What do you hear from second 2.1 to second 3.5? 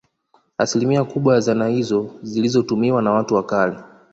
zilizotumiwa na watu wa